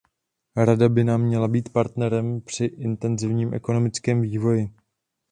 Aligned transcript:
Rada 0.57 0.89
by 0.89 1.03
nám 1.03 1.21
měla 1.21 1.47
být 1.47 1.69
partnerem 1.69 2.41
při 2.41 2.65
intenzivnějším 2.65 3.53
ekonomickém 3.53 4.21
vývoji. 4.21 4.71